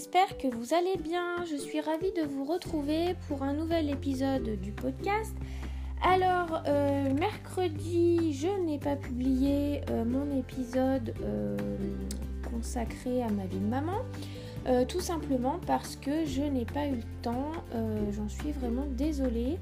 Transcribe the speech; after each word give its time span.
j'espère 0.00 0.38
que 0.38 0.48
vous 0.48 0.72
allez 0.72 0.96
bien. 0.96 1.44
Je 1.44 1.56
suis 1.56 1.78
ravie 1.78 2.10
de 2.12 2.22
vous 2.22 2.44
retrouver 2.44 3.14
pour 3.28 3.42
un 3.42 3.52
nouvel 3.52 3.90
épisode 3.90 4.58
du 4.58 4.72
podcast. 4.72 5.36
Alors, 6.02 6.62
euh, 6.66 7.12
mercredi, 7.12 8.32
je 8.32 8.48
n'ai 8.64 8.78
pas 8.78 8.96
publié 8.96 9.82
euh, 9.90 10.06
mon 10.06 10.38
épisode 10.38 11.12
euh, 11.22 11.54
consacré 12.50 13.22
à 13.22 13.28
ma 13.28 13.44
vie 13.44 13.58
de 13.58 13.66
maman. 13.66 13.98
tout 14.88 15.00
simplement 15.00 15.60
parce 15.66 15.96
que 15.96 16.24
je 16.24 16.40
n'ai 16.40 16.64
pas 16.64 16.86
eu 16.86 16.96
le 16.96 17.20
temps, 17.20 17.52
j'en 18.10 18.28
suis 18.30 18.52
vraiment 18.52 18.86
désolée. 18.92 19.58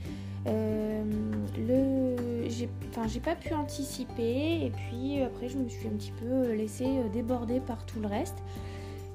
le, 0.47 2.15
j'ai 2.49 3.21
pas 3.21 3.35
pu 3.35 3.55
anticiper 3.55 4.67
et 4.67 4.71
puis 4.71 5.21
après 5.21 5.49
je 5.49 5.59
me 5.59 5.69
suis 5.69 5.89
un 5.89 5.97
petit 5.97 6.13
peu 6.13 6.53
laissée 6.53 7.03
déborder 7.13 7.59
par 7.59 7.85
tout 7.87 7.99
le 7.99 8.07
reste. 8.07 8.39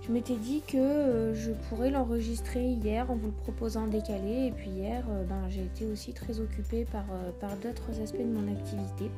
Je 0.05 0.11
m'étais 0.11 0.35
dit 0.35 0.61
que 0.67 0.77
euh, 0.77 1.33
je 1.33 1.51
pourrais 1.69 1.89
l'enregistrer 1.89 2.65
hier 2.65 3.09
en 3.09 3.15
vous 3.15 3.27
le 3.27 3.33
proposant 3.33 3.87
décalé. 3.87 4.47
Et 4.47 4.51
puis 4.51 4.69
hier, 4.69 5.05
euh, 5.09 5.23
ben, 5.23 5.49
j'ai 5.49 5.63
été 5.63 5.85
aussi 5.85 6.11
très 6.11 6.41
occupée 6.41 6.85
par, 6.91 7.05
euh, 7.13 7.55
d'autres 7.63 8.01
aspects 8.01 8.17
de 8.17 8.23
mon 8.23 8.51
activité. 8.51 9.09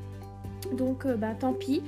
Donc 0.78 1.06
ben, 1.06 1.36
tant 1.36 1.54
pis, 1.54 1.84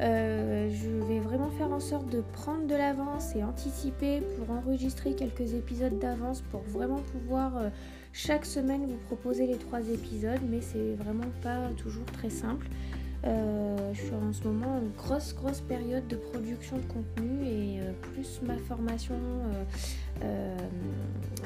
je 0.00 1.04
vais 1.08 1.20
vraiment 1.20 1.50
faire 1.50 1.70
en 1.72 1.80
sorte 1.80 2.08
de 2.08 2.22
prendre 2.32 2.66
de 2.66 2.74
l'avance 2.74 3.36
et 3.36 3.44
anticiper 3.44 4.22
pour 4.36 4.50
enregistrer 4.50 5.14
quelques 5.14 5.52
épisodes 5.52 5.98
d'avance 5.98 6.40
pour 6.50 6.62
vraiment 6.62 7.00
pouvoir 7.12 7.52
chaque 8.12 8.46
semaine 8.46 8.86
vous 8.86 8.96
proposer 9.08 9.46
les 9.46 9.56
trois 9.56 9.80
épisodes, 9.90 10.40
mais 10.50 10.62
c'est 10.62 10.94
vraiment 10.94 11.28
pas 11.42 11.68
toujours 11.76 12.06
très 12.06 12.30
simple. 12.30 12.66
Euh, 13.26 13.92
je 13.94 14.02
suis 14.02 14.14
en 14.14 14.32
ce 14.32 14.46
moment 14.46 14.76
en 14.76 15.02
grosse 15.02 15.34
grosse 15.34 15.60
période 15.60 16.06
de 16.08 16.16
production 16.16 16.76
de 16.76 16.82
contenu 16.82 17.46
et 17.46 17.80
euh, 17.80 17.92
plus 18.12 18.40
ma 18.42 18.56
formation 18.58 19.14
euh, 20.22 20.56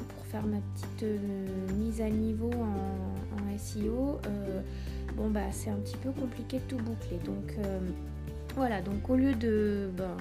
pour 0.08 0.24
faire 0.26 0.44
ma 0.44 0.58
petite 0.74 1.04
mise 1.76 2.00
à 2.00 2.08
niveau 2.08 2.50
en, 2.52 3.58
SEO. 3.58 4.20
bon 5.16 5.30
bah 5.30 5.50
c'est 5.50 5.70
un 5.70 5.78
petit 5.78 5.96
peu 5.96 6.12
compliqué 6.12 6.58
de 6.58 6.62
tout 6.62 6.76
boucler. 6.76 7.18
Donc 7.24 7.56
voilà, 8.54 8.80
donc 8.80 9.10
au 9.10 9.16
lieu 9.16 9.34
de 9.34 9.90
ben, 9.96 10.16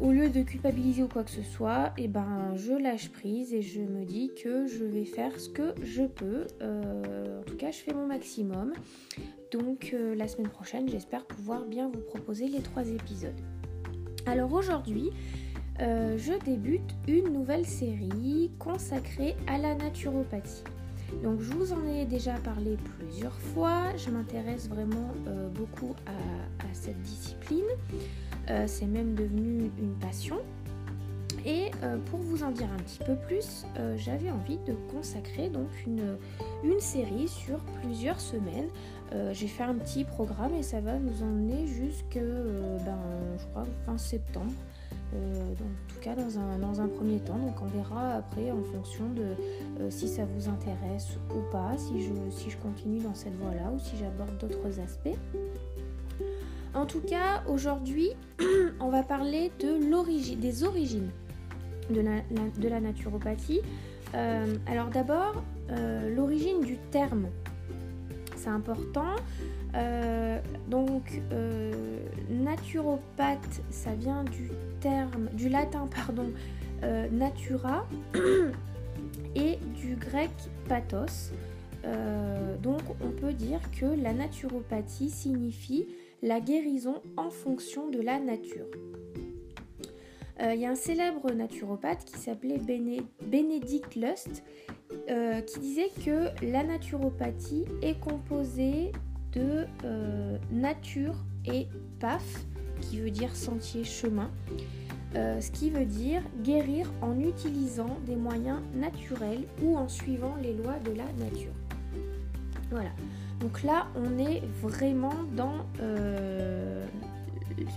au 0.00 0.12
lieu 0.12 0.28
de 0.28 0.42
culpabiliser 0.42 1.02
ou 1.02 1.08
quoi 1.08 1.24
que 1.24 1.30
ce 1.30 1.42
soit, 1.42 1.92
et 1.96 2.04
eh 2.04 2.08
ben 2.08 2.54
je 2.56 2.72
lâche 2.72 3.10
prise 3.10 3.54
et 3.54 3.62
je 3.62 3.80
me 3.80 4.04
dis 4.04 4.30
que 4.42 4.66
je 4.66 4.84
vais 4.84 5.04
faire 5.04 5.38
ce 5.38 5.48
que 5.48 5.74
je 5.82 6.04
peux. 6.04 6.46
en 6.60 7.42
tout 7.46 7.56
cas, 7.56 7.70
je 7.70 7.78
fais 7.78 7.92
mon 7.92 8.06
maximum. 8.06 8.72
Donc 9.54 9.92
euh, 9.94 10.16
la 10.16 10.26
semaine 10.26 10.48
prochaine, 10.48 10.88
j'espère 10.88 11.24
pouvoir 11.24 11.64
bien 11.64 11.88
vous 11.88 12.00
proposer 12.00 12.48
les 12.48 12.60
trois 12.60 12.88
épisodes. 12.88 13.40
Alors 14.26 14.52
aujourd'hui, 14.52 15.10
euh, 15.80 16.18
je 16.18 16.32
débute 16.44 16.96
une 17.06 17.32
nouvelle 17.32 17.64
série 17.64 18.50
consacrée 18.58 19.36
à 19.46 19.58
la 19.58 19.76
naturopathie. 19.76 20.64
Donc 21.22 21.40
je 21.40 21.52
vous 21.52 21.72
en 21.72 21.86
ai 21.86 22.04
déjà 22.04 22.34
parlé 22.34 22.76
plusieurs 22.98 23.38
fois, 23.38 23.96
je 23.96 24.10
m'intéresse 24.10 24.68
vraiment 24.68 25.12
euh, 25.26 25.48
beaucoup 25.48 25.94
à, 26.06 26.64
cette 26.72 27.00
discipline, 27.02 27.64
c'est 28.66 28.86
même 28.86 29.14
devenu 29.14 29.70
une 29.78 29.94
passion. 30.00 30.38
Et 31.46 31.70
pour 32.10 32.18
vous 32.18 32.42
en 32.42 32.50
dire 32.50 32.66
un 32.72 32.82
petit 32.82 32.98
peu 32.98 33.14
plus, 33.14 33.64
j'avais 33.96 34.30
envie 34.30 34.58
de 34.66 34.74
consacrer 34.90 35.48
donc 35.48 35.68
une, 35.86 36.16
une 36.64 36.80
série 36.80 37.28
sur 37.28 37.58
plusieurs 37.80 38.20
semaines 38.20 38.68
euh, 39.14 39.32
j'ai 39.32 39.46
fait 39.46 39.62
un 39.62 39.74
petit 39.74 40.04
programme 40.04 40.54
et 40.54 40.62
ça 40.62 40.80
va 40.80 40.98
nous 40.98 41.22
emmener 41.22 41.66
jusque, 41.66 42.16
euh, 42.16 42.78
ben, 42.84 43.64
fin 43.86 43.98
septembre. 43.98 44.52
Euh, 45.14 45.52
en 45.52 45.92
tout 45.92 46.00
cas 46.00 46.14
dans 46.14 46.38
un, 46.38 46.58
dans 46.58 46.80
un, 46.80 46.88
premier 46.88 47.18
temps. 47.20 47.38
Donc 47.38 47.54
on 47.62 47.66
verra 47.66 48.14
après 48.14 48.50
en 48.50 48.62
fonction 48.62 49.04
de 49.10 49.90
si 49.90 50.08
ça 50.08 50.24
vous 50.24 50.48
intéresse 50.48 51.18
ou 51.30 51.50
pas, 51.50 51.72
si 51.76 52.02
je, 52.02 52.12
si 52.30 52.50
je 52.50 52.56
continue 52.58 53.00
dans 53.00 53.14
cette 53.14 53.36
voie-là 53.36 53.70
ou 53.74 53.78
si 53.78 53.96
j'aborde 53.96 54.36
d'autres 54.38 54.80
aspects. 54.80 55.16
En 56.74 56.86
tout 56.86 57.00
cas, 57.00 57.44
aujourd'hui, 57.48 58.10
on 58.80 58.88
va 58.88 59.02
parler 59.02 59.52
de 59.60 59.88
l'origine, 59.88 60.40
des 60.40 60.64
origines 60.64 61.10
de 61.90 62.00
la, 62.00 62.20
de 62.58 62.68
la 62.68 62.80
naturopathie. 62.80 63.60
alors 64.12 64.88
d'abord, 64.88 65.42
l'origine 66.14 66.60
du 66.60 66.76
terme 66.90 67.28
important. 68.48 69.16
Euh, 69.74 70.40
donc, 70.68 71.20
euh, 71.32 71.72
naturopathe, 72.30 73.62
ça 73.70 73.94
vient 73.94 74.24
du 74.24 74.50
du 75.32 75.48
latin, 75.48 75.88
pardon, 75.94 76.30
euh, 76.82 77.08
natura 77.10 77.86
et 79.34 79.58
du 79.80 79.96
grec 79.96 80.30
pathos. 80.68 81.32
donc, 82.62 82.80
on 83.02 83.10
peut 83.10 83.32
dire 83.32 83.60
que 83.78 83.86
la 83.86 84.12
naturopathie 84.12 85.10
signifie 85.10 85.86
la 86.22 86.40
guérison 86.40 87.02
en 87.16 87.30
fonction 87.30 87.90
de 87.90 88.00
la 88.00 88.18
nature. 88.18 88.66
Il 90.40 90.60
y 90.60 90.66
a 90.66 90.70
un 90.70 90.74
célèbre 90.74 91.30
naturopathe 91.30 92.04
qui 92.04 92.18
s'appelait 92.18 92.58
Bénédicte 92.58 93.94
Lust 93.94 94.42
euh, 95.10 95.42
qui 95.42 95.60
disait 95.60 95.90
que 96.04 96.28
la 96.42 96.62
naturopathie 96.62 97.66
est 97.82 98.00
composée 98.00 98.90
de 99.32 99.66
euh, 99.84 100.38
nature 100.50 101.14
et 101.44 101.68
paf, 102.00 102.46
qui 102.80 103.00
veut 103.00 103.10
dire 103.10 103.34
sentier, 103.34 103.84
chemin, 103.84 104.30
euh, 105.14 105.40
ce 105.40 105.50
qui 105.50 105.70
veut 105.70 105.84
dire 105.84 106.22
guérir 106.42 106.90
en 107.00 107.18
utilisant 107.20 107.98
des 108.06 108.16
moyens 108.16 108.58
naturels 108.74 109.44
ou 109.62 109.76
en 109.76 109.88
suivant 109.88 110.34
les 110.42 110.54
lois 110.54 110.78
de 110.84 110.92
la 110.92 111.04
nature. 111.24 111.52
Voilà. 112.70 112.90
Donc 113.40 113.62
là, 113.62 113.86
on 113.94 114.18
est 114.18 114.42
vraiment 114.62 115.14
dans 115.36 115.66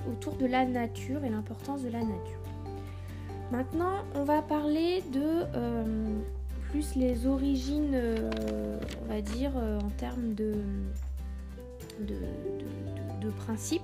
autour 0.09 0.35
de 0.37 0.45
la 0.45 0.65
nature 0.65 1.23
et 1.23 1.29
l'importance 1.29 1.83
de 1.83 1.89
la 1.89 1.99
nature. 1.99 2.41
Maintenant, 3.51 4.03
on 4.15 4.23
va 4.23 4.41
parler 4.41 5.03
de 5.11 5.45
plus 6.69 6.95
les 6.95 7.25
origines, 7.25 7.93
euh, 7.93 8.79
on 9.03 9.13
va 9.13 9.21
dire, 9.21 9.51
euh, 9.55 9.79
en 9.79 9.89
termes 9.91 10.33
de, 10.33 10.53
de, 11.99 13.29
principes. 13.45 13.81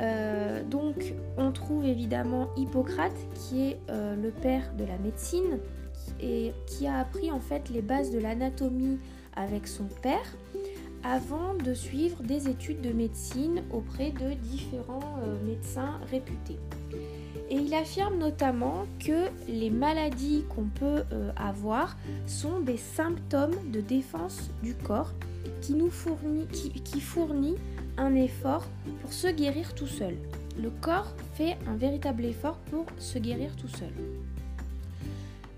Euh, 0.00 0.62
donc 0.64 1.14
on 1.36 1.52
trouve 1.52 1.84
évidemment 1.84 2.48
Hippocrate 2.56 3.16
qui 3.34 3.62
est 3.62 3.78
le 3.88 4.30
père 4.30 4.72
de 4.78 4.84
la 4.84 4.96
médecine 4.98 5.58
et 6.20 6.52
qui 6.66 6.86
a 6.86 6.98
appris 6.98 7.30
en 7.30 7.40
fait 7.40 7.68
les 7.68 7.82
bases 7.82 8.10
de 8.10 8.18
l'anatomie 8.18 8.98
avec 9.36 9.66
son 9.66 9.84
père 10.02 10.36
avant 11.02 11.54
de 11.54 11.74
suivre 11.74 12.22
des 12.22 12.48
études 12.48 12.80
de 12.80 12.92
médecine 12.92 13.62
auprès 13.72 14.10
de 14.10 14.34
différents 14.34 15.18
médecins 15.46 15.98
réputés. 16.10 16.58
Et 17.50 17.56
il 17.56 17.74
affirme 17.74 18.18
notamment 18.18 18.86
que 19.04 19.28
les 19.48 19.70
maladies 19.70 20.44
qu'on 20.48 20.66
peut 20.66 21.02
euh, 21.12 21.32
avoir 21.36 21.96
sont 22.26 22.60
des 22.60 22.76
symptômes 22.76 23.56
de 23.72 23.80
défense 23.80 24.50
du 24.62 24.74
corps 24.74 25.12
qui 25.60 25.74
nous 25.74 25.90
fournit, 25.90 26.46
qui, 26.46 27.00
fournit 27.00 27.56
un 27.96 28.14
effort 28.14 28.66
pour 29.00 29.12
se 29.12 29.28
guérir 29.28 29.74
tout 29.74 29.86
seul. 29.86 30.16
Le 30.60 30.70
corps 30.70 31.14
fait 31.34 31.56
un 31.66 31.76
véritable 31.76 32.24
effort 32.24 32.58
pour 32.70 32.86
se 32.98 33.18
guérir 33.18 33.56
tout 33.56 33.68
seul. 33.68 33.92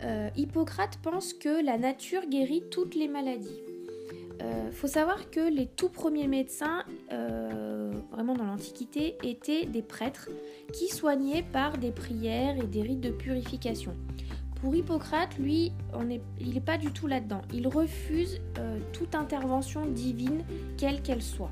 Euh, 0.05 0.31
Hippocrate 0.37 0.99
pense 1.03 1.33
que 1.33 1.65
la 1.65 1.79
nature 1.79 2.27
guérit 2.29 2.65
toutes 2.71 2.95
les 2.95 3.09
maladies. 3.09 3.61
Il 4.41 4.47
euh, 4.47 4.73
faut 4.73 4.89
savoir 4.89 5.31
que 5.31 5.41
les 5.41 5.67
tout 5.67 5.89
premiers 5.89 6.27
médecins, 6.27 6.85
euh, 7.13 7.93
vraiment 8.11 8.35
dans 8.35 8.45
l'Antiquité, 8.45 9.17
étaient 9.23 9.67
des 9.67 9.83
prêtres 9.83 10.29
qui 10.73 10.89
soignaient 10.89 11.45
par 11.45 11.79
des 11.79 11.93
prières 11.93 12.57
et 12.59 12.67
des 12.67 12.83
rites 12.83 13.01
de 13.01 13.11
purification. 13.11 13.95
Pour 14.61 14.75
Hippocrate, 14.75 15.39
lui, 15.39 15.73
il 16.41 16.55
n'est 16.55 16.61
pas 16.61 16.79
du 16.79 16.93
tout 16.93 17.09
là-dedans. 17.09 17.43
Il 17.53 17.67
refuse 17.67 18.41
toute 18.93 19.17
intervention 19.17 19.87
divine, 19.87 20.45
quelle 20.77 21.03
qu'elle 21.03 21.23
soit. 21.23 21.51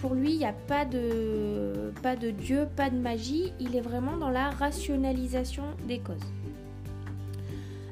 Pour 0.00 0.14
lui, 0.14 0.32
il 0.32 0.38
n'y 0.38 0.46
a 0.46 0.52
pas 0.52 0.84
de, 0.84 1.92
pas 2.02 2.16
de 2.16 2.30
Dieu, 2.30 2.68
pas 2.76 2.90
de 2.90 2.96
magie. 2.96 3.52
Il 3.58 3.74
est 3.76 3.80
vraiment 3.80 4.16
dans 4.16 4.30
la 4.30 4.50
rationalisation 4.50 5.64
des 5.88 5.98
causes. 5.98 6.16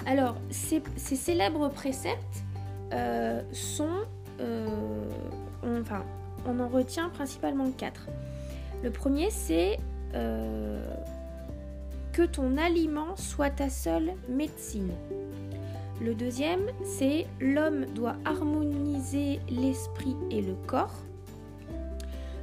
Alors, 0.07 0.37
ces 0.51 0.83
célèbres 1.17 1.69
préceptes, 1.71 2.45
euh, 2.95 3.43
sont, 3.53 4.05
euh, 4.41 4.69
enfin, 5.81 6.05
on 6.47 6.61
en 6.61 6.69
retient 6.69 7.09
principalement 7.09 7.71
quatre. 7.73 8.07
Le 8.85 8.91
premier, 8.91 9.31
c'est 9.31 9.79
euh, 10.15 10.79
que 12.13 12.23
ton 12.23 12.57
aliment 12.57 13.17
soit 13.17 13.51
ta 13.51 13.69
seule 13.71 14.13
médecine. 14.29 14.93
Le 16.01 16.15
deuxième, 16.15 16.67
c'est 16.85 17.27
l'homme 17.41 17.87
doit 17.87 18.17
harmoniser 18.25 19.41
l'esprit 19.49 20.17
et 20.31 20.43
le 20.43 20.55
corps. 20.67 20.95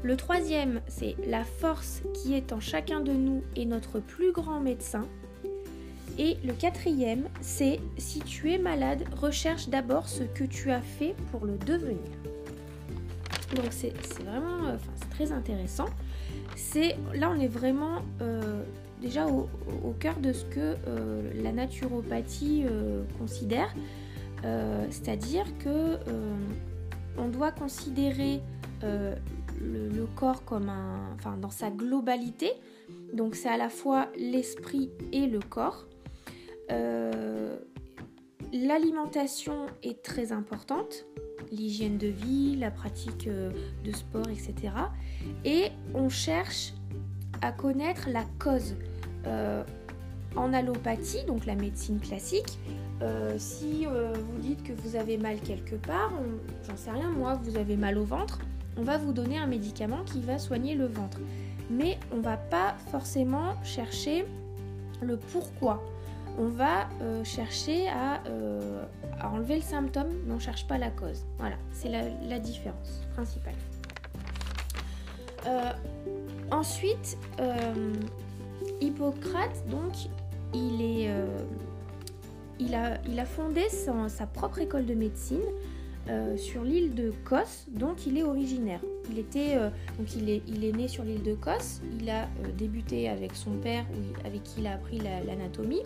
Le 0.03 0.18
troisième, 0.18 0.81
c'est 0.88 1.15
la 1.27 1.44
force 1.44 2.01
qui 2.13 2.33
est 2.33 2.53
en 2.53 2.59
chacun 2.59 3.01
de 3.01 3.12
nous 3.12 3.44
est 3.56 3.65
notre 3.65 4.00
plus 4.00 4.31
grand 4.31 4.59
médecin. 4.59 5.07
Et 6.18 6.38
le 6.44 6.53
quatrième, 6.53 7.30
c'est 7.39 7.80
si 7.98 8.19
tu 8.19 8.51
es 8.51 8.57
malade, 8.57 9.03
recherche 9.15 9.69
d'abord 9.69 10.07
ce 10.07 10.24
que 10.24 10.44
tu 10.44 10.71
as 10.71 10.81
fait 10.81 11.15
pour 11.31 11.45
le 11.45 11.57
devenir. 11.57 12.00
Donc 13.56 13.68
c'est 13.69 13.94
vraiment 14.24 14.68
euh, 14.68 14.77
très 15.12 15.31
intéressant. 15.31 15.88
Là, 17.13 17.31
on 17.36 17.39
est 17.39 17.48
vraiment 17.48 18.01
euh, 18.21 18.63
déjà 19.01 19.27
au, 19.27 19.50
cœur 20.00 20.19
de 20.19 20.31
ce 20.31 20.45
que 20.45 20.75
euh, 20.88 21.31
la 21.44 21.51
naturopathie 21.51 22.65
considère. 23.19 23.74
C'est-à-dire 24.89 25.45
que 25.59 25.98
on 27.18 27.27
doit 27.27 27.51
considérer 27.51 28.42
le, 29.62 30.06
corps 30.16 30.44
comme 30.44 30.69
un, 30.69 31.13
enfin, 31.16 31.38
dans 31.38 31.50
sa 31.50 31.69
globalité. 31.69 32.52
Donc 33.13 33.36
c'est 33.36 33.50
à 33.50 33.58
la 33.58 33.69
fois 33.69 34.08
l'esprit 34.18 34.90
et 35.12 35.28
le 35.28 35.40
corps. 35.40 35.86
Euh, 36.72 37.58
l'alimentation 38.54 39.68
est 39.84 40.02
très 40.02 40.31
importante, 40.31 41.06
l'hygiène 41.52 41.98
de 41.98 42.08
vie, 42.08 42.56
la 42.56 42.72
pratique 42.72 43.28
euh, 43.28 43.52
de 43.84 43.92
sport, 43.92 44.28
etc. 44.30 44.74
Et 45.46 45.69
on 45.94 46.10
cherche 46.10 46.74
à 47.42 47.52
connaître 47.52 48.10
la 48.10 48.25
cause. 48.40 48.75
Euh, 49.28 49.63
en 50.38 50.54
allopathie, 50.54 51.25
donc 51.25 51.46
la 51.46 51.56
médecine 51.56 52.00
classique, 52.00 52.58
si 53.38 53.86
vous 53.86 54.38
dites 54.40 54.63
que 54.63 54.72
vous 54.72 54.96
avez 54.96 55.18
mal 55.18 55.42
quelque 55.42 55.75
part, 55.75 56.13
j'en 56.66 56.78
sais 56.78 56.90
rien, 56.90 57.10
moi, 57.10 57.38
vous 57.44 57.58
avez 57.58 57.75
mal 57.75 57.98
au 57.98 58.06
ventre, 58.06 58.40
on 58.77 58.83
va 58.83 58.97
vous 58.97 59.13
donner 59.13 59.38
un 59.38 59.47
médicament 59.47 60.03
qui 60.06 60.21
va 60.21 60.39
soigner 60.39 60.75
le 60.75 60.85
ventre. 60.85 61.19
Mais 61.69 61.97
on 62.12 62.19
va 62.19 62.38
pas 62.38 62.75
forcément 62.91 63.62
chercher 63.63 64.25
le 65.01 65.18
pourquoi. 65.18 65.83
On 66.38 66.47
va 66.47 66.88
euh, 67.01 67.23
chercher 67.23 67.88
euh, 68.27 68.83
à, 69.19 69.29
enlever 69.29 69.56
le 69.56 69.62
symptôme, 69.62 70.07
mais 70.25 70.31
on 70.31 70.35
ne 70.35 70.39
cherche 70.39 70.68
pas 70.68 70.77
la 70.77 70.89
cause. 70.89 71.25
Voilà, 71.38 71.56
c'est 71.71 71.89
la, 71.89 72.39
différence 72.39 73.01
principale. 73.13 73.56
Euh, 75.47 75.71
ensuite, 76.51 77.17
Hippocrate, 78.79 79.67
donc, 79.69 79.94
il 80.53 81.09
a 82.75 83.25
fondé 83.25 83.63
sa 84.07 84.25
propre 84.27 84.59
école 84.59 84.85
de 84.85 84.94
médecine 84.94 85.41
euh, 86.09 86.36
sur 86.36 86.63
l'île 86.63 86.95
de 86.95 87.13
Kos, 87.25 87.68
dont 87.69 87.95
il 88.07 88.18
est 88.18 88.24
originaire. 88.24 88.80
Il, 89.12 89.19
euh, 89.19 89.69
est, 90.27 90.42
il 90.48 90.75
né 90.75 90.88
sur 90.88 91.03
l'île 91.03 91.21
de 91.21 91.36
Kos, 91.36 91.81
il 92.00 92.09
a 92.09 92.24
euh, 92.24 92.51
débuté 92.57 93.07
avec 93.07 93.36
son 93.36 93.51
père, 93.51 93.86
avec 94.25 94.42
qui 94.44 94.62
il 94.62 94.68
a 94.68 94.74
appris 94.74 95.00
l'anatomie, 95.00 95.83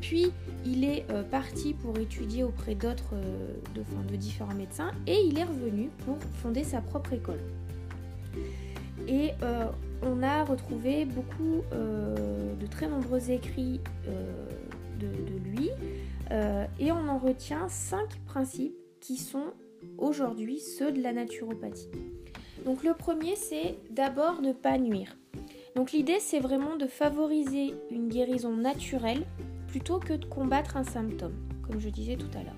puis 0.00 0.30
il 0.66 0.84
est 0.84 1.06
parti 1.30 1.72
pour 1.72 1.96
étudier 1.98 2.44
auprès 2.44 2.74
d'autres, 2.74 3.14
de, 3.74 3.82
de 4.10 4.16
différents 4.16 4.54
médecins, 4.54 4.90
et 5.06 5.20
il 5.24 5.38
est 5.38 5.44
revenu 5.44 5.88
pour 6.04 6.18
fonder 6.42 6.62
sa 6.62 6.80
propre 6.80 7.14
école. 7.14 7.40
Et 9.08 9.30
on 10.02 10.22
a 10.22 10.44
retrouvé 10.44 11.04
beaucoup 11.04 11.62
de 11.72 12.66
très 12.66 12.88
nombreux 12.88 13.30
écrits 13.30 13.80
de, 14.98 15.06
de, 15.06 15.50
lui, 15.50 15.70
et 16.78 16.92
on 16.92 17.08
en 17.08 17.18
retient 17.18 17.68
cinq 17.68 18.18
principes 18.26 18.74
qui 19.00 19.16
sont 19.16 19.52
aujourd'hui 19.98 20.58
ceux 20.60 20.92
de 20.92 21.00
la 21.00 21.12
naturopathie. 21.12 21.88
Donc 22.64 22.82
le 22.82 22.94
premier, 22.94 23.36
c'est 23.36 23.76
d'abord 23.90 24.42
ne 24.42 24.52
pas 24.52 24.78
nuire. 24.78 25.16
Donc 25.74 25.92
l'idée, 25.92 26.18
c'est 26.20 26.40
vraiment 26.40 26.76
de 26.76 26.86
favoriser 26.86 27.74
une 27.90 28.08
guérison 28.08 28.56
naturelle 28.56 29.24
plutôt 29.68 29.98
que 29.98 30.14
de 30.14 30.24
combattre 30.24 30.76
un 30.76 30.84
symptôme, 30.84 31.34
comme 31.66 31.80
je 31.80 31.90
disais 31.90 32.16
tout 32.16 32.30
à 32.34 32.42
l'heure. 32.42 32.54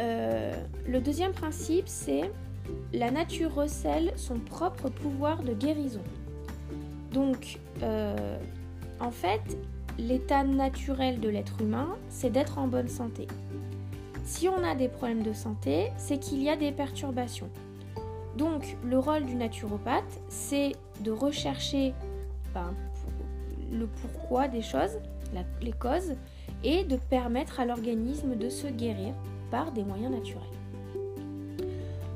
Euh, 0.00 0.52
le 0.86 1.00
deuxième 1.00 1.32
principe, 1.32 1.88
c'est 1.88 2.30
la 2.92 3.10
nature 3.10 3.54
recèle 3.54 4.12
son 4.16 4.38
propre 4.38 4.90
pouvoir 4.90 5.42
de 5.42 5.54
guérison. 5.54 6.02
Donc, 7.12 7.58
euh, 7.82 8.38
en 9.00 9.10
fait, 9.10 9.40
l'état 9.98 10.44
naturel 10.44 11.20
de 11.20 11.28
l'être 11.28 11.62
humain, 11.62 11.96
c'est 12.08 12.30
d'être 12.30 12.58
en 12.58 12.66
bonne 12.66 12.88
santé. 12.88 13.26
Si 14.26 14.48
on 14.48 14.64
a 14.64 14.74
des 14.74 14.88
problèmes 14.88 15.22
de 15.22 15.32
santé, 15.32 15.92
c'est 15.96 16.18
qu'il 16.18 16.42
y 16.42 16.50
a 16.50 16.56
des 16.56 16.72
perturbations. 16.72 17.48
Donc 18.36 18.76
le 18.84 18.98
rôle 18.98 19.24
du 19.24 19.36
naturopathe, 19.36 20.20
c'est 20.28 20.72
de 21.00 21.12
rechercher 21.12 21.94
ben, 22.52 22.74
le 23.70 23.86
pourquoi 23.86 24.48
des 24.48 24.62
choses, 24.62 24.98
les 25.62 25.72
causes, 25.72 26.16
et 26.64 26.82
de 26.82 26.96
permettre 26.96 27.60
à 27.60 27.64
l'organisme 27.64 28.34
de 28.34 28.48
se 28.48 28.66
guérir 28.66 29.14
par 29.52 29.70
des 29.70 29.84
moyens 29.84 30.12
naturels. 30.12 30.42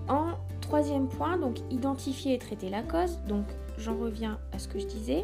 En 0.08 0.32
troisième 0.60 1.06
point, 1.06 1.38
donc 1.38 1.58
identifier 1.70 2.34
et 2.34 2.38
traiter 2.38 2.70
la 2.70 2.82
cause. 2.82 3.20
Donc 3.28 3.44
j'en 3.78 3.96
reviens 3.96 4.40
à 4.52 4.58
ce 4.58 4.66
que 4.66 4.80
je 4.80 4.86
disais. 4.86 5.22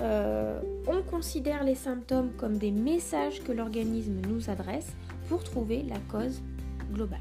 Euh, 0.00 0.60
on 0.86 1.02
considère 1.02 1.64
les 1.64 1.74
symptômes 1.74 2.30
comme 2.36 2.58
des 2.58 2.70
messages 2.70 3.42
que 3.42 3.52
l'organisme 3.52 4.20
nous 4.28 4.48
adresse 4.48 4.92
pour 5.28 5.42
trouver 5.42 5.82
la 5.82 5.98
cause 6.10 6.40
globale. 6.92 7.18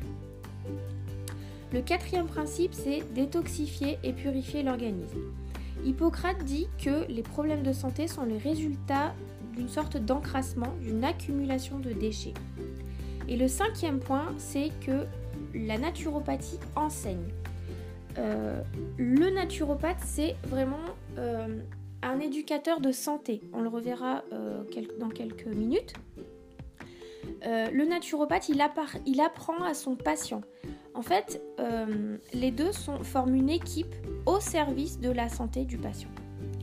Le 1.73 1.81
quatrième 1.81 2.27
principe, 2.27 2.73
c'est 2.73 3.01
détoxifier 3.13 3.97
et 4.03 4.13
purifier 4.13 4.63
l'organisme. 4.63 5.19
Hippocrate 5.83 6.43
dit 6.43 6.67
que 6.83 7.05
les 7.11 7.23
problèmes 7.23 7.63
de 7.63 7.73
santé 7.73 8.07
sont 8.07 8.23
les 8.23 8.37
résultats 8.37 9.13
d'une 9.55 9.67
sorte 9.67 9.97
d'encrassement, 9.97 10.73
d'une 10.81 11.03
accumulation 11.03 11.79
de 11.79 11.91
déchets. 11.91 12.33
Et 13.27 13.35
le 13.35 13.47
cinquième 13.47 13.99
point, 13.99 14.33
c'est 14.37 14.71
que 14.85 15.05
la 15.53 15.77
naturopathie 15.77 16.59
enseigne. 16.75 17.27
Euh, 18.17 18.61
le 18.97 19.29
naturopathe, 19.29 19.99
c'est 20.03 20.35
vraiment 20.47 20.77
euh, 21.17 21.59
un 22.07 22.19
éducateur 22.19 22.79
de 22.79 22.91
santé. 22.91 23.41
On 23.53 23.61
le 23.61 23.69
reverra 23.69 24.23
euh, 24.31 24.63
dans 24.99 25.09
quelques 25.09 25.47
minutes. 25.47 25.93
Euh, 27.45 27.69
le 27.71 27.85
naturopathe, 27.85 28.49
il, 28.49 28.61
apprend 28.61 29.63
à 29.63 29.73
son 29.73 29.95
patient. 29.95 30.41
En 30.93 31.01
fait, 31.01 31.41
euh, 31.59 32.17
les 32.33 32.51
deux 32.51 32.71
sont, 32.71 33.03
forment 33.03 33.35
une 33.35 33.49
équipe 33.49 33.93
au 34.25 34.39
service 34.39 34.99
de 34.99 35.11
la 35.11 35.29
santé 35.29 35.65
du 35.65 35.77
patient. 35.77 36.09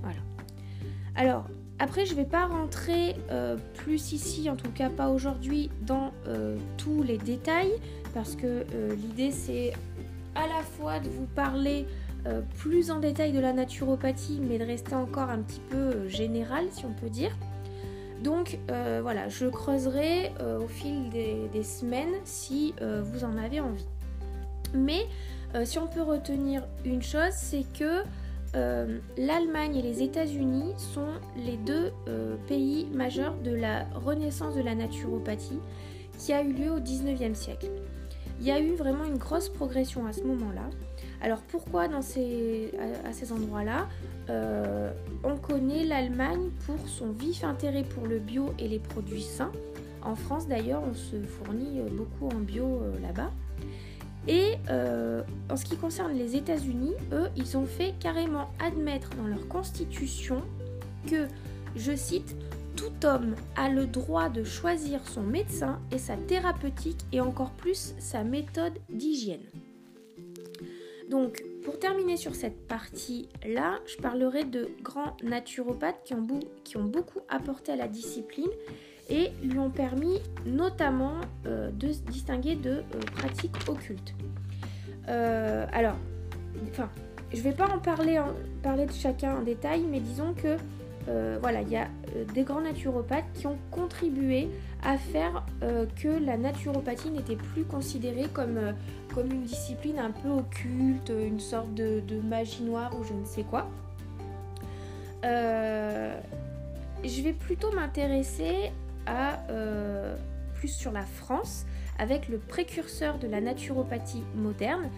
Voilà. 0.03 0.21
Alors, 1.15 1.47
après, 1.79 2.07
je 2.07 2.13
ne 2.13 2.17
vais 2.17 2.25
pas 2.25 2.47
rentrer 2.47 3.17
plus 3.75 4.13
ici, 4.13 4.49
en 4.49 4.57
tout 4.57 4.71
cas 4.71 4.91
pas 4.91 5.09
aujourd'hui, 5.09 5.71
dans 5.83 6.13
tous 6.77 7.03
les 7.03 7.19
détails, 7.19 7.73
parce 8.15 8.37
que 8.37 8.65
l'idée 8.95 9.33
c'est 9.33 9.73
à 10.37 10.47
la 10.47 10.63
fois 10.63 11.01
de 11.01 11.09
vous 11.09 11.27
parler 11.27 11.87
plus 12.59 12.91
en 12.91 13.01
détail 13.01 13.33
de 13.33 13.41
la 13.41 13.53
naturopathie, 13.53 14.41
mais 14.41 14.59
de 14.59 14.65
rester 14.65 14.95
encore 14.95 15.31
un 15.31 15.39
petit 15.39 15.61
peu 15.71 16.09
général, 16.09 16.65
si 16.71 16.87
on 16.87 16.93
peut 16.93 17.11
dire. 17.11 17.37
Donc 18.25 18.59
euh, 18.71 19.01
voilà, 19.03 19.29
je 19.29 19.47
creuserai 19.47 20.33
euh, 20.41 20.59
au 20.59 20.67
fil 20.67 21.11
des, 21.11 21.63
semaines 21.63 22.15
si 22.25 22.75
euh, 22.81 23.03
vous 23.05 23.23
en 23.23 23.37
avez 23.37 23.61
envie. 23.61 23.87
Mais 24.73 25.07
si 25.65 25.79
on 25.79 25.87
peut 25.87 26.03
retenir 26.03 26.67
une 26.85 27.01
chose, 27.01 27.31
c'est 27.31 27.65
que 27.79 28.03
l'Allemagne 29.17 29.77
et 29.77 29.83
les 29.83 30.03
États-Unis 30.03 30.73
sont 30.77 31.13
les 31.37 31.57
deux 31.57 31.93
pays 32.49 32.89
majeurs 32.93 33.37
de 33.37 33.55
la 33.55 33.85
renaissance 33.95 34.57
de 34.57 34.63
la 34.63 34.75
naturopathie 34.75 35.61
qui 36.19 36.33
a 36.33 36.43
eu 36.43 36.53
lieu 36.53 36.73
au 36.73 36.81
19e 36.81 37.35
siècle. 37.35 37.71
Il 38.41 38.47
y 38.47 38.51
a 38.51 38.59
eu 38.59 38.75
vraiment 38.75 39.05
une 39.05 39.17
grosse 39.17 39.49
progression 39.49 40.07
à 40.07 40.13
ce 40.13 40.23
moment-là. 40.25 40.69
Alors 41.25 41.41
pourquoi 41.41 41.85
à, 41.85 42.03
ces 42.03 43.33
endroits-là 43.33 43.89
euh, 44.29 44.93
On 45.25 45.39
connaît 45.39 45.87
l'Allemagne 45.87 46.51
pour 46.67 46.87
son 46.87 47.13
vif 47.13 47.45
intérêt 47.45 47.83
pour 47.83 48.07
le 48.07 48.19
bio 48.19 48.53
et 48.59 48.69
les 48.69 48.79
produits 48.79 49.23
sains? 49.23 49.51
En 50.03 50.17
France 50.17 50.47
d'ailleurs, 50.47 50.83
on 50.87 50.93
se 50.93 51.17
fournit 51.23 51.81
euh, 51.81 51.89
beaucoup 51.91 52.29
en 52.29 52.41
bio 52.41 52.67
euh, 52.67 53.01
là-bas. 53.01 53.31
Et 54.29 54.57
en 55.51 55.57
ce 55.57 55.65
qui 55.67 55.77
concerne 55.77 56.13
les 56.15 56.35
États-Unis, 56.37 56.95
eux, 57.13 57.29
ils 57.37 57.59
ont 57.59 57.67
fait 57.67 57.95
carrément 58.01 58.49
admettre 58.59 59.11
dans 59.17 59.27
leur 59.27 59.49
constitution 59.49 60.41
que, 61.07 61.29
je 61.77 61.95
cite, 61.95 62.35
tout 62.75 63.07
homme 63.07 63.35
a 63.57 63.69
le 63.69 63.87
droit 63.87 64.31
de 64.31 64.43
choisir 64.43 65.07
son 65.07 65.23
médecin 65.23 65.79
et 65.93 65.99
sa 65.99 66.17
thérapeutique 66.17 67.05
et 67.13 67.21
encore 67.21 67.51
plus 67.51 67.95
sa 67.99 68.25
méthode 68.25 68.73
d'hygiène. 68.89 69.45
Donc, 71.15 71.45
pour 71.65 71.79
terminer 71.79 72.17
sur 72.17 72.35
cette 72.35 72.67
partie-là, 72.67 73.79
je 73.87 73.97
parlerai 73.99 74.43
de 74.43 74.69
grands 74.83 75.17
naturopathes 75.23 76.03
qui 76.65 76.77
ont, 76.77 76.83
beaucoup 76.83 77.21
apporté 77.29 77.71
à 77.71 77.77
la 77.77 77.87
discipline 77.87 78.51
et 79.09 79.31
lui 79.41 79.61
ont 79.61 79.71
permis 79.71 80.19
notamment 80.45 81.21
euh, 81.47 81.71
de 81.71 81.93
se 81.93 82.01
distinguer 82.01 82.57
de 82.57 82.71
euh, 82.71 82.83
pratiques 83.15 83.55
occultes. 83.69 84.13
Euh, 85.09 85.67
alors, 85.73 85.95
enfin, 86.69 86.91
je 87.33 87.37
ne 87.37 87.43
vais 87.43 87.53
pas 87.53 87.69
en 87.69 87.79
parler 87.79 88.87
de 88.87 88.93
chacun 88.93 89.37
en 89.37 89.43
détail, 89.43 89.85
mais 89.89 90.01
disons 90.01 90.35
que 90.35 90.57
voilà, 91.41 91.63
il 91.63 91.71
y 91.71 91.77
a 91.77 91.89
des 92.33 92.43
grands 92.43 92.61
naturopathes 92.61 93.25
qui 93.35 93.47
ont 93.47 93.59
contribué 93.71 94.49
à 94.83 94.97
faire 94.97 95.45
que 95.97 96.09
la 96.09 96.37
naturopathie 96.37 97.11
n'était 97.11 97.37
plus 97.37 97.65
considérée 97.65 98.29
comme, 98.33 98.59
une 99.19 99.43
discipline 99.43 99.99
un 99.99 100.11
peu 100.11 100.31
occulte, 100.31 101.11
une 101.11 101.41
sorte 101.41 101.75
de, 101.75 102.03
magie 102.23 102.63
noire 102.63 102.93
ou 102.99 103.05
je 103.05 103.13
ne 103.13 103.25
sais 103.25 103.45
quoi. 103.45 103.69
je 105.23 107.23
vais 107.23 107.33
plutôt 107.33 107.73
m'intéresser 107.73 108.73
à 109.07 109.41
plus 110.55 110.69
sur 110.69 110.93
la 110.93 111.05
France 111.05 111.67
avec 111.99 112.29
le 112.29 112.39
précurseur 112.39 113.19
de 113.19 113.27
la 113.27 113.41
naturopathie 113.41 114.25
moderne, 114.35 114.91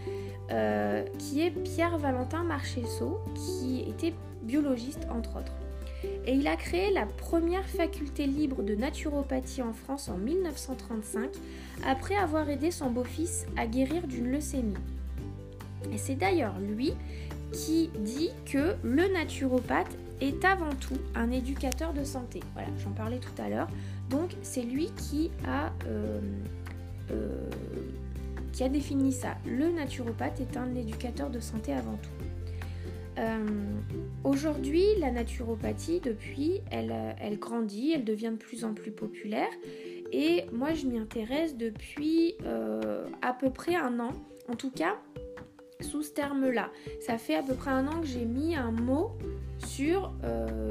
euh, 0.51 1.05
qui 1.19 1.43
est 1.43 1.51
Pierre 1.51 1.99
Valentin 1.99 2.45
Marchesso, 2.45 3.21
qui 3.35 3.85
était 3.89 4.15
biologiste 4.43 5.07
entre 5.11 5.39
autres. 5.39 5.53
Et 6.27 6.35
il 6.35 6.47
a 6.47 6.57
créé 6.57 6.93
la 6.93 7.07
première 7.07 7.65
faculté 7.65 8.27
libre 8.27 8.63
de 8.63 8.75
naturopathie 8.75 9.63
en 9.63 9.73
France 9.73 10.09
en 10.09 10.19
1935, 10.19 11.31
après 11.87 12.17
avoir 12.17 12.49
aidé 12.49 12.71
son 12.71 12.91
beau-fils 12.91 13.47
à 13.57 13.67
guérir 13.67 14.07
d'une 14.07 14.31
leucémie. 14.31 14.75
Et 15.93 15.99
c'est 15.99 16.17
d'ailleurs 16.17 16.59
lui 16.59 16.95
qui 17.53 17.91
dit 18.01 18.31
que 18.45 18.75
le 18.83 19.13
naturopathe 19.13 19.97
est 20.21 20.45
avant 20.45 20.75
tout 20.75 20.99
un 21.15 21.31
éducateur 21.31 21.93
de 21.93 22.05
santé. 22.05 22.41
Voilà, 22.55 22.69
j'en 22.79 22.91
parlais 22.91 23.19
tout 23.19 23.41
à 23.41 23.49
l'heure. 23.49 23.69
Donc 24.11 24.31
c'est 24.43 24.63
lui 24.63 24.91
qui 24.97 25.31
a 25.47 25.73
euh, 25.87 26.21
euh, 27.11 27.51
qui 28.53 28.65
a 28.65 28.69
défini 28.69 29.13
ça. 29.13 29.37
Le 29.47 29.71
naturopathe 29.71 30.41
est 30.41 30.57
un 30.57 30.75
éducateur 30.75 31.29
de 31.31 31.41
santé 31.41 31.73
avant 31.73 31.99
tout. 32.03 32.16
Euh, 33.19 33.47
aujourd'hui, 34.25 34.85
la 34.99 35.11
naturopathie, 35.11 36.01
depuis, 36.01 36.61
elle, 36.71 36.95
elle, 37.21 37.39
grandit, 37.39 37.93
elle 37.93 38.05
devient 38.05 38.33
de 38.33 38.37
plus 38.37 38.65
en 38.65 38.75
plus 38.75 38.91
populaire. 38.91 39.49
Et 40.13 40.45
moi, 40.53 40.75
je 40.75 40.87
m'y 40.87 40.99
intéresse 40.99 41.57
depuis 41.57 42.35
euh, 42.45 43.07
à 43.23 43.33
peu 43.33 43.51
près 43.51 43.75
un 43.75 43.99
an. 44.01 44.11
En 44.49 44.55
tout 44.55 44.71
cas, 44.71 44.97
sous 45.81 46.03
ce 46.03 46.11
terme-là. 46.13 46.71
Ça 47.01 47.19
fait 47.19 47.35
à 47.35 47.43
peu 47.43 47.55
près 47.55 47.71
un 47.71 47.87
an 47.89 48.01
que 48.01 48.07
j'ai 48.07 48.25
mis 48.25 48.55
un 48.55 48.71
mot 48.71 49.13
sur, 49.59 50.13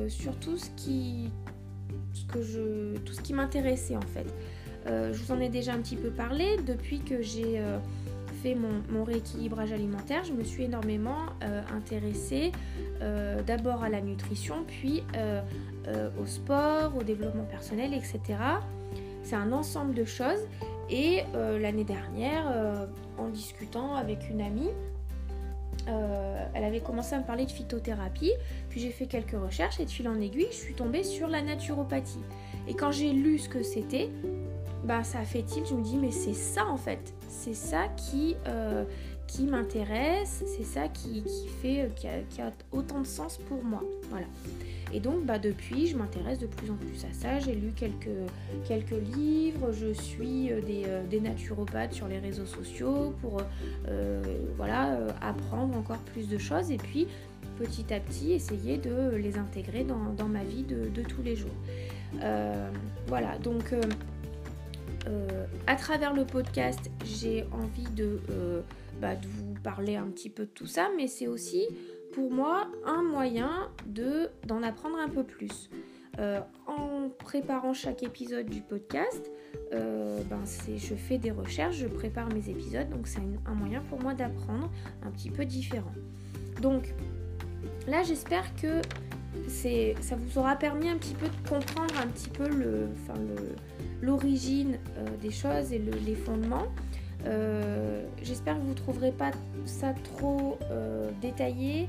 sur 0.08 0.36
tout 0.40 0.58
ce 0.58 0.70
qui, 0.78 1.30
ce 2.14 2.25
que 2.25 2.42
je, 2.42 2.98
tout 3.00 3.14
ce 3.14 3.22
qui 3.22 3.34
m'intéressait 3.34 3.98
en 3.98 4.02
fait. 4.02 4.25
Euh, 4.88 5.14
je 5.14 5.24
vous 5.24 5.32
en 5.32 5.40
ai 5.40 5.50
déjà 5.50 5.74
un 5.74 5.80
petit 5.80 5.96
peu 5.96 6.10
parlé. 6.10 6.58
Depuis 6.66 7.00
que 7.00 7.22
j'ai 7.22 7.60
euh, 7.60 7.78
mon, 8.54 9.04
rééquilibrage 9.04 9.72
alimentaire, 9.72 10.24
je 10.24 10.34
me 10.34 10.44
suis 10.44 10.66
énormément 10.66 11.18
euh, 11.44 11.62
intéressée 11.75 12.52
d'abord 13.48 13.84
à 13.84 13.90
la 13.90 14.02
nutrition, 14.02 14.64
puis 14.66 15.04
au 16.20 16.25
sport, 16.25 16.96
au 16.98 17.04
développement 17.04 17.44
personnel, 17.44 17.94
etc. 17.94 18.20
C'est 19.24 19.36
un 19.36 19.52
ensemble 19.52 19.94
de 19.94 20.06
choses. 20.06 20.40
Et 20.90 21.24
l'année 21.34 21.84
dernière, 21.84 22.88
en 23.18 23.28
discutant 23.28 23.96
avec 23.96 24.30
une 24.30 24.42
amie, 24.42 24.70
elle 25.88 26.64
avait 26.64 26.80
commencé 26.80 27.16
à 27.16 27.20
me 27.20 27.25
parler 27.25 27.46
de 27.46 27.52
phytothérapie, 27.52 28.32
puis 28.70 28.80
j'ai 28.80 28.92
fait 28.92 29.08
quelques 29.08 29.40
recherches 29.40 29.80
et 29.80 29.86
de 29.86 29.90
fil 29.90 30.08
en 30.08 30.20
aiguille, 30.20 30.48
je 30.52 30.56
suis 30.56 30.74
tombée 30.74 31.04
sur 31.04 31.28
la 31.28 31.42
naturopathie. 31.42 32.24
Et 32.68 32.74
quand 32.74 32.92
j'ai 32.92 33.12
lu 33.12 33.38
ce 33.38 33.50
que 33.50 33.62
c'était, 33.62 34.10
bah, 34.86 35.04
ça 35.04 35.20
a 35.20 35.24
fait 35.24 35.42
tilt. 35.44 35.68
Je 35.68 35.74
me 35.74 35.84
dis, 35.84 35.98
mais 35.98 36.12
c'est 36.12 36.34
ça 36.34 36.66
en 36.66 36.78
fait. 36.78 37.14
C'est 37.38 37.54
ça 37.54 37.89
qui, 37.98 38.36
euh, 38.48 38.86
qui 39.27 39.44
m'intéresse. 39.44 40.44
C'est 40.46 40.63
ça 40.63 40.88
qui, 40.88 41.24
fait, 41.62 41.82
euh, 41.82 42.24
qui 42.30 42.42
a, 42.42 42.51
autant 42.72 43.01
de 43.01 43.06
sens 43.06 43.38
pour 43.38 43.63
moi. 43.63 43.84
Voilà. 44.10 44.25
Et 44.94 45.00
donc, 45.00 45.25
bah, 45.25 45.38
depuis, 45.38 45.88
je 45.88 45.98
m'intéresse 45.98 46.39
de 46.39 46.48
plus 46.48 46.72
en 46.72 46.75
plus 46.75 47.04
à 47.04 47.13
ça. 47.13 47.39
J'ai 47.39 47.54
lu 47.54 47.74
quelques, 47.75 48.08
livres. 49.15 49.72
Je 49.74 49.94
suis 49.94 50.51
euh, 50.51 50.62
des, 51.10 51.20
naturopathes 51.20 51.94
sur 51.94 52.08
les 52.08 52.20
réseaux 52.20 52.46
sociaux 52.46 53.13
pour 53.22 53.42
voilà, 54.58 54.98
apprendre 55.22 55.77
encore 55.77 56.00
plus 56.13 56.30
de 56.30 56.38
choses. 56.38 56.72
Et 56.72 56.77
puis, 56.77 57.08
petit 57.58 57.94
à 57.94 58.00
petit, 58.00 58.32
essayer 58.32 58.77
de 58.77 59.15
les 59.18 59.38
intégrer 59.38 59.84
dans, 59.84 60.27
ma 60.27 60.44
vie 60.44 60.63
de, 60.63 60.88
de, 60.89 61.01
tous 61.01 61.22
les 61.22 61.36
jours. 61.36 61.56
voilà, 63.08 63.38
donc 63.39 63.74
euh, 65.08 65.46
à 65.68 65.76
travers 65.76 66.14
le 66.14 66.26
podcast, 66.26 66.92
j'ai 67.04 67.46
envie 67.52 67.90
de, 67.96 68.20
euh, 68.32 68.62
bah, 69.02 69.16
de, 69.16 69.28
vous 69.28 69.54
parler 69.64 69.96
un 69.96 70.08
petit 70.08 70.30
peu 70.30 70.44
de 70.44 70.50
tout 70.50 70.66
ça, 70.66 70.90
mais 70.96 71.08
c'est 71.08 71.28
aussi 71.28 71.68
pour 72.14 72.32
moi 72.32 72.68
un 72.86 73.04
moyen 73.04 73.70
de, 73.86 74.30
d'en 74.46 74.64
apprendre 74.64 74.98
un 74.98 75.10
peu 75.10 75.24
plus. 75.24 75.70
Euh, 76.18 76.40
en 76.66 77.10
préparant 77.10 77.74
chaque 77.74 78.04
épisode 78.04 78.50
du 78.50 78.62
podcast, 78.62 79.32
ben 79.72 80.40
je 80.78 80.96
fais 80.96 81.18
des 81.18 81.32
recherches, 81.32 81.76
je 81.76 81.88
prépare 81.88 82.30
mes 82.34 82.50
épisodes, 82.50 82.90
donc 82.90 83.08
c'est 83.08 83.20
un, 83.46 83.54
moyen 83.54 83.82
pour 83.90 84.02
moi 84.02 84.14
d'apprendre 84.14 84.72
un 85.04 85.12
petit 85.12 85.30
peu 85.30 85.44
différent. 85.44 85.92
Donc 86.62 86.94
là, 87.86 88.02
j'espère 88.04 88.56
que 88.56 88.82
ça 89.50 90.16
vous 90.16 90.38
aura 90.38 90.56
permis 90.56 90.88
un 90.88 90.98
petit 90.98 91.16
peu 91.16 91.28
de 91.28 91.50
comprendre 91.50 91.94
un 92.02 92.08
petit 92.08 92.30
peu 92.30 92.48
le, 92.48 92.88
enfin 92.94 93.20
le, 93.20 93.56
l'origine 94.06 94.78
euh, 94.98 95.06
des 95.22 95.32
choses 95.32 95.74
et 95.74 95.80
les 95.80 96.16
fondements. 96.16 96.68
Euh, 97.26 98.04
j'espère 98.22 98.56
que 98.56 98.62
vous 98.62 98.70
ne 98.70 98.76
trouverez 98.76 99.12
pas 99.12 99.32
ça 99.66 99.94
trop 100.16 100.60
euh, 100.70 101.10
détaillé, 101.22 101.88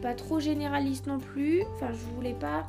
pas 0.00 0.14
trop 0.14 0.38
généraliste 0.38 1.06
non 1.06 1.18
plus. 1.18 1.62
Enfin, 1.74 1.88
je 1.92 2.14
voulais 2.14 2.34
pas 2.34 2.66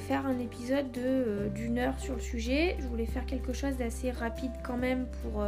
faire 0.00 0.26
un 0.26 0.40
épisode 0.40 0.90
de, 0.90 1.48
d'une 1.54 1.78
heure 1.78 1.96
sur 2.00 2.16
le 2.16 2.20
sujet. 2.20 2.74
Je 2.80 2.86
voulais 2.88 3.06
faire 3.06 3.24
quelque 3.26 3.52
chose 3.52 3.76
d'assez 3.76 4.10
rapide 4.10 4.50
quand 4.64 4.76
même 4.76 5.06
pour, 5.22 5.40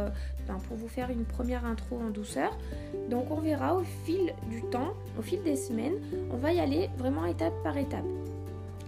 ben, 0.47 0.57
pour 0.69 0.77
vous 0.77 0.87
faire 0.87 1.09
une 1.09 1.25
première 1.25 1.65
intro 1.65 1.99
en 1.99 2.11
douceur. 2.11 2.57
Donc 3.09 3.29
on 3.29 3.41
verra 3.41 3.75
au 3.75 3.83
fil 4.05 4.33
du 4.49 4.61
temps, 4.71 4.93
au 5.19 5.21
fil 5.21 5.43
des 5.43 5.57
semaines, 5.57 5.95
on 6.31 6.37
va 6.37 6.53
y 6.53 6.61
aller 6.61 6.89
vraiment 6.97 7.25
étape 7.25 7.61
par 7.61 7.75
étape. 7.75 8.05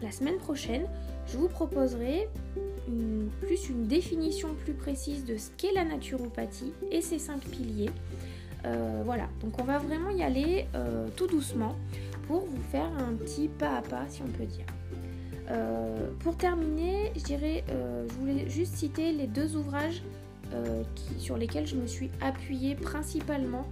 La 0.02 0.12
semaine 0.12 0.38
prochaine, 0.38 0.86
je 1.28 1.38
vous 1.38 1.50
proposerai 1.50 2.30
plus 3.42 3.70
une 3.70 3.86
définition 3.86 4.56
plus 4.56 4.74
précise 4.74 5.26
de 5.26 5.38
ce 5.38 5.50
qu'est 5.58 5.74
la 5.74 5.84
naturopathie 5.84 6.74
et 6.92 7.02
ses 7.02 7.20
cinq 7.20 7.42
piliers. 7.42 7.90
Euh, 8.66 9.02
voilà, 9.06 9.28
donc 9.42 9.60
on 9.60 9.64
va 9.64 9.78
vraiment 9.78 10.10
y 10.10 10.24
aller 10.24 10.66
euh, 10.76 11.08
tout 11.16 11.28
doucement 11.28 11.76
pour 12.28 12.46
vous 12.46 12.62
faire 12.72 12.90
un 12.98 13.14
petit 13.14 13.48
pas 13.48 13.78
à 13.78 13.82
pas, 13.82 14.06
si 14.10 14.22
on 14.22 14.28
peut 14.28 14.46
dire. 14.46 14.66
Euh, 15.50 16.10
pour 16.20 16.36
terminer, 16.36 17.14
je 17.16 17.24
dirais, 17.24 17.64
je 17.70 18.14
voulais 18.16 18.50
juste 18.50 18.76
citer 18.76 19.14
les 19.14 19.28
deux 19.28 19.56
ouvrages 19.56 20.04
sur 21.18 21.38
lesquels 21.38 21.68
je 21.68 21.76
me 21.76 21.88
suis 21.88 22.10
appuyée 22.22 22.76
principalement 22.76 23.68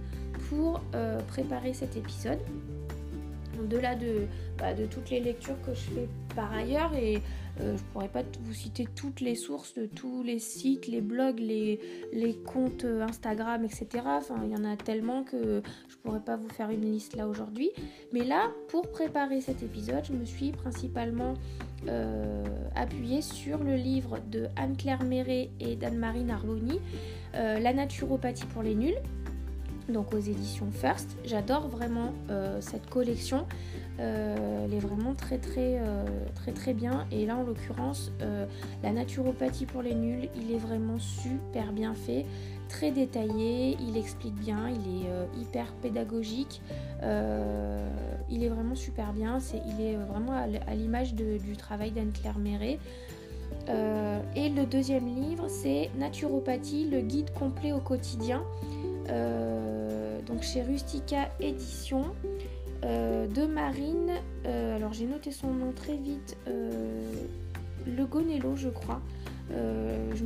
pour 0.48 0.80
préparer 1.28 1.74
cet 1.74 1.96
épisode. 1.96 2.38
Au-delà 3.62 3.94
de, 3.94 4.26
bah, 4.58 4.74
de 4.74 4.86
toutes 4.86 5.10
les 5.10 5.20
lectures 5.20 5.60
que 5.62 5.72
je 5.72 5.80
fais 5.80 6.08
par 6.36 6.52
ailleurs 6.52 6.94
et 6.94 7.22
euh, 7.60 7.76
je 7.76 7.82
pourrais 7.92 8.08
pas 8.08 8.22
vous 8.42 8.52
citer 8.52 8.86
toutes 8.94 9.20
les 9.20 9.34
sources 9.34 9.74
de 9.74 9.86
tous 9.86 10.22
les 10.22 10.38
sites, 10.38 10.86
les 10.86 11.00
blogs, 11.00 11.40
les, 11.40 11.80
comptes 12.44 12.84
euh, 12.84 13.02
Instagram, 13.02 13.64
etc. 13.64 14.04
Enfin, 14.04 14.36
il 14.44 14.50
y 14.50 14.54
en 14.54 14.64
a 14.64 14.76
tellement 14.76 15.24
que 15.24 15.62
je 15.88 15.96
pourrais 15.96 16.20
pas 16.20 16.36
vous 16.36 16.50
faire 16.50 16.70
une 16.70 16.82
liste 16.82 17.16
là 17.16 17.26
aujourd'hui. 17.26 17.70
Mais 18.12 18.24
là, 18.24 18.50
pour 18.68 18.90
préparer 18.90 19.40
cet 19.40 19.62
épisode, 19.62 20.04
je 20.04 20.12
me 20.12 20.26
suis 20.26 20.52
principalement 20.52 21.34
euh, 21.88 22.44
appuyée 22.74 23.22
sur 23.22 23.58
le 23.64 23.74
livre 23.74 24.18
de 24.30 24.48
Anne-Claire 24.56 25.02
Méret 25.02 25.50
et 25.58 25.76
d'Anne-Marie 25.76 26.24
Narboni, 26.24 26.80
La 27.32 27.72
naturopathie 27.72 28.46
pour 28.46 28.62
les 28.62 28.74
nuls 28.74 28.98
donc 29.88 30.12
aux 30.12 30.18
éditions 30.18 30.68
First. 30.72 31.16
J'adore 31.24 31.68
vraiment 31.68 32.12
cette 32.60 32.88
collection. 32.90 33.46
Euh, 33.98 34.64
elle 34.64 34.74
est 34.74 34.80
vraiment 34.80 35.14
très 35.14 35.38
très 35.38 35.78
euh, 35.78 36.04
très 36.34 36.52
très 36.52 36.74
bien. 36.74 37.06
Et 37.10 37.26
là 37.26 37.36
en 37.36 37.44
l'occurrence, 37.44 38.12
euh, 38.20 38.46
la 38.82 38.92
naturopathie 38.92 39.66
pour 39.66 39.82
les 39.82 39.94
nuls, 39.94 40.28
il 40.36 40.52
est 40.52 40.58
vraiment 40.58 40.98
super 40.98 41.72
bien 41.72 41.94
fait, 41.94 42.26
très 42.68 42.90
détaillé, 42.90 43.76
il 43.80 43.96
explique 43.96 44.34
bien, 44.34 44.68
il 44.68 45.06
est 45.06 45.40
hyper 45.40 45.72
pédagogique, 45.82 46.60
il 47.02 48.42
est 48.44 48.48
vraiment 48.48 48.74
super 48.74 49.12
bien. 49.12 49.38
Il 49.66 49.84
est 49.84 49.96
vraiment 49.96 50.32
à 50.32 50.74
l'image 50.74 51.14
du 51.14 51.56
travail 51.56 51.92
d'Anne-Claire 51.92 52.38
Méret. 52.38 52.78
et 53.68 54.48
le 54.48 54.66
deuxième 54.66 55.06
livre, 55.06 55.46
c'est 55.48 55.90
Naturopathie, 55.98 56.88
le 56.90 57.00
guide 57.00 57.30
complet 57.32 57.72
au 57.72 57.80
quotidien. 57.80 58.42
Donc 59.08 60.42
chez 60.42 60.62
Rustica 60.62 61.28
Édition. 61.40 62.04
Euh, 62.84 63.26
de 63.26 63.46
Marine, 63.46 64.12
euh, 64.44 64.76
alors 64.76 64.92
j'ai 64.92 65.06
noté 65.06 65.30
son 65.32 65.52
nom 65.52 65.72
très 65.72 65.96
vite, 65.96 66.36
euh, 66.46 67.10
Le 67.86 68.04
Gonello 68.04 68.54
je 68.54 68.68
crois. 68.68 69.00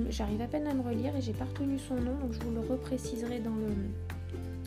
J'arrive 0.09 0.41
à 0.41 0.47
peine 0.47 0.67
à 0.67 0.75
me 0.75 0.83
relire 0.83 1.15
et 1.15 1.21
j'ai 1.21 1.33
pas 1.33 1.45
retenu 1.45 1.79
son 1.79 1.95
nom, 1.95 2.17
donc 2.21 2.33
je 2.33 2.41
vous 2.41 2.53
le 2.53 2.61
repréciserai 2.61 3.41
dans 3.41 3.53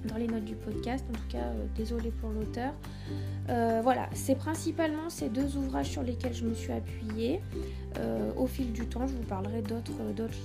dans 0.05 0.17
les 0.17 0.27
notes 0.27 0.43
du 0.43 0.55
podcast. 0.55 1.03
En 1.09 1.13
tout 1.13 1.27
cas, 1.29 1.53
désolé 1.75 2.11
pour 2.11 2.29
l'auteur. 2.29 2.73
voilà, 3.47 4.09
c'est 4.13 4.35
principalement 4.35 5.09
ces 5.09 5.29
deux 5.29 5.57
ouvrages 5.57 5.89
sur 5.89 6.03
lesquels 6.03 6.33
je 6.33 6.45
me 6.45 6.53
suis 6.53 6.71
appuyée. 6.71 7.41
au 8.37 8.45
fil 8.45 8.71
du 8.71 8.85
temps, 8.85 9.07
je 9.07 9.15
vous 9.15 9.23
parlerai 9.23 9.61
d'autres 9.61 9.91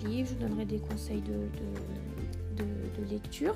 livres, 0.07 0.29
je 0.31 0.35
vous 0.35 0.41
donnerai 0.41 0.65
des 0.65 0.79
conseils 0.79 1.21
de 1.21 2.08
lecture. 3.11 3.55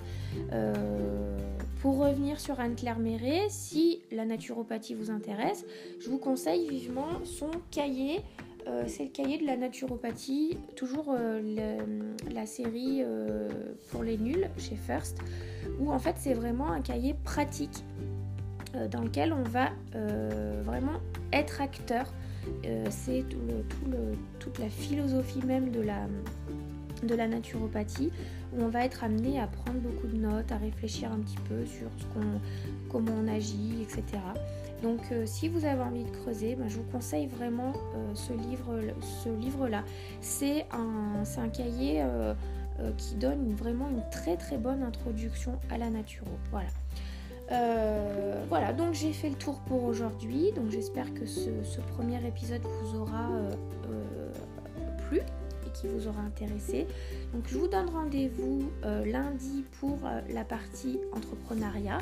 Pour 1.83 1.99
revenir 1.99 2.39
sur 2.39 2.61
Anne-Claire 2.61 3.01
Méret, 3.01 3.49
si 3.49 4.03
la 4.13 4.25
naturopathie 4.25 4.95
vous 4.95 5.11
intéresse, 5.11 5.67
je 5.99 6.09
vous 6.11 6.19
conseille 6.19 6.69
vivement 6.69 7.25
son 7.25 7.51
cahier. 7.73 8.21
Euh, 8.69 8.85
c'est 8.87 9.03
le 9.03 9.09
cahier 9.09 9.39
de 9.39 9.47
la 9.47 9.57
naturopathie, 9.57 10.57
toujours 10.77 11.07
euh, 11.09 11.41
la 12.33 12.47
série 12.47 13.03
euh, 13.03 13.49
pour 13.91 14.05
les 14.05 14.17
nuls 14.17 14.49
chez 14.59 14.77
First, 14.77 15.19
où 15.81 15.91
en 15.91 15.99
fait 15.99 16.15
c'est 16.19 16.35
vraiment 16.35 16.71
un 16.71 16.83
cahier 16.83 17.17
pratique 17.25 17.83
dans 18.93 19.03
lequel 19.03 19.35
on 19.35 19.43
va 19.43 19.69
vraiment 20.63 21.01
être 21.33 21.61
acteur. 21.61 22.07
c'est 22.91 23.25
toute 24.39 24.59
la 24.59 24.69
philosophie 24.69 25.45
même 25.45 25.71
de 25.73 25.83
la, 25.83 26.07
de 27.03 27.15
la 27.15 27.29
naturopathie 27.29 28.11
on 28.59 28.69
va 28.69 28.85
être 28.85 29.05
amené 29.05 29.41
à 29.41 29.47
prendre 29.47 29.79
beaucoup 29.81 30.07
de 30.07 30.17
notes, 30.17 30.53
à 30.53 30.57
réfléchir 30.57 31.11
un 31.13 31.19
petit 31.19 31.39
peu 31.49 31.65
sur 31.67 31.89
comment 32.89 33.13
on 33.23 33.29
agit, 33.29 33.83
etc. 33.83 34.19
Donc 34.83 35.01
euh, 35.13 35.25
si 35.27 35.49
vous 35.49 35.65
avez 35.65 35.81
envie 35.81 36.05
de 36.05 36.11
creuser, 36.11 36.57
ben, 36.57 36.69
je 36.69 36.77
vous 36.77 36.91
conseille 36.91 37.29
vraiment 37.29 37.73
euh, 37.95 38.15
ce, 38.15 38.33
livre, 38.33 38.79
ce 39.23 39.29
livre-là. 39.29 39.85
C'est 40.21 40.67
un, 40.73 41.49
cahier 41.49 42.03
euh, 42.03 42.35
qui 42.97 43.15
donne 43.15 43.55
vraiment 43.55 43.89
une 43.89 44.03
très 44.11 44.37
très 44.37 44.59
bonne 44.59 44.83
introduction 44.83 45.59
à 45.71 45.79
la 45.79 45.91
naturo. 45.91 46.31
Voilà. 46.51 46.69
voilà, 48.49 48.73
donc 48.73 48.95
j'ai 48.95 49.13
fait 49.13 49.29
le 49.29 49.37
tour 49.37 49.61
pour 49.67 49.85
aujourd'hui. 49.85 50.53
Donc 50.57 50.71
j'espère 50.71 51.13
que 51.15 51.27
ce, 51.27 51.51
premier 51.97 52.27
épisode 52.27 52.63
vous 52.63 53.01
aura 53.01 53.29
plu 55.09 55.21
vous 55.89 56.09
aura 56.09 56.21
intéressé. 56.21 56.87
Donc 57.33 57.45
je 57.47 57.57
vous 57.57 57.69
donne 57.69 57.89
rendez-vous 57.91 58.71
euh, 58.85 59.05
lundi 59.05 59.65
pour 59.81 59.99
euh, 60.05 60.21
la 60.31 60.45
partie 60.45 60.99
entrepreneuriat 61.13 61.99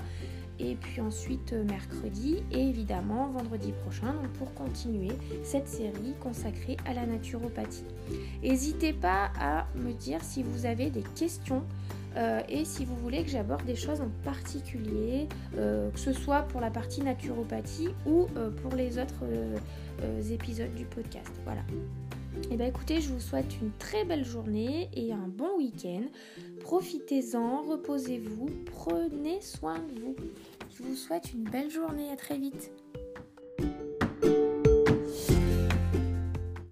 et 0.58 0.74
puis 0.74 1.00
ensuite 1.00 1.52
euh, 1.52 1.64
mercredi 1.64 2.42
et 2.52 2.68
évidemment 2.68 3.28
vendredi 3.28 3.72
prochain 3.84 4.14
pour 4.38 4.52
continuer 4.54 5.12
cette 5.42 5.68
série 5.68 6.14
consacrée 6.20 6.76
à 6.86 6.94
la 6.94 7.06
naturopathie. 7.06 7.84
N'hésitez 8.42 8.92
pas 8.92 9.30
à 9.40 9.66
me 9.74 9.92
dire 9.92 10.22
si 10.22 10.42
vous 10.42 10.66
avez 10.66 10.90
des 10.90 11.04
questions 11.14 11.62
et 12.48 12.64
si 12.64 12.84
vous 12.84 12.96
voulez 12.96 13.22
que 13.22 13.30
j'aborde 13.30 13.64
des 13.64 13.76
choses 13.76 14.00
en 14.00 14.08
particulier, 14.24 15.28
que 15.54 15.90
ce 15.94 16.12
soit 16.12 16.42
pour 16.42 16.60
la 16.60 16.68
partie 16.68 17.02
naturopathie 17.02 17.90
ou 18.04 18.26
pour 18.62 18.74
les 18.74 18.98
autres 18.98 19.22
épisodes 20.28 20.74
du 20.74 20.86
podcast. 20.86 21.30
Voilà. 21.44 21.62
Et 22.44 22.54
eh 22.54 22.56
bien 22.56 22.66
écoutez, 22.66 23.00
je 23.00 23.12
vous 23.12 23.20
souhaite 23.20 23.60
une 23.60 23.70
très 23.78 24.04
belle 24.04 24.24
journée 24.24 24.88
et 24.94 25.12
un 25.12 25.28
bon 25.28 25.58
week-end. 25.58 26.02
Profitez-en, 26.60 27.62
reposez-vous, 27.62 28.46
prenez 28.72 29.40
soin 29.40 29.78
de 29.78 30.00
vous. 30.00 30.16
Je 30.76 30.82
vous 30.82 30.96
souhaite 30.96 31.32
une 31.32 31.44
belle 31.44 31.70
journée, 31.70 32.10
à 32.10 32.16
très 32.16 32.38
vite. 32.38 32.72